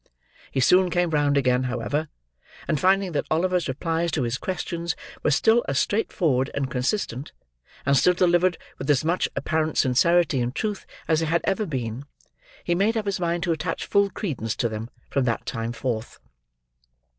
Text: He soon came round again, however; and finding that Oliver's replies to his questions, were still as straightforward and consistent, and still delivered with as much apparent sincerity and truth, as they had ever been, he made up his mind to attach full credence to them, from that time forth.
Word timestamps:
He 0.49 0.59
soon 0.59 0.89
came 0.89 1.11
round 1.11 1.37
again, 1.37 1.65
however; 1.65 2.07
and 2.67 2.79
finding 2.79 3.11
that 3.11 3.27
Oliver's 3.29 3.67
replies 3.67 4.09
to 4.13 4.23
his 4.23 4.39
questions, 4.39 4.95
were 5.21 5.29
still 5.29 5.63
as 5.67 5.77
straightforward 5.77 6.49
and 6.55 6.71
consistent, 6.71 7.33
and 7.85 7.95
still 7.95 8.15
delivered 8.15 8.57
with 8.79 8.89
as 8.89 9.05
much 9.05 9.29
apparent 9.35 9.77
sincerity 9.77 10.41
and 10.41 10.55
truth, 10.55 10.87
as 11.07 11.19
they 11.19 11.27
had 11.27 11.41
ever 11.43 11.67
been, 11.67 12.05
he 12.63 12.73
made 12.73 12.97
up 12.97 13.05
his 13.05 13.19
mind 13.19 13.43
to 13.43 13.51
attach 13.51 13.85
full 13.85 14.09
credence 14.09 14.55
to 14.55 14.67
them, 14.67 14.89
from 15.11 15.25
that 15.25 15.45
time 15.45 15.71
forth. 15.71 16.19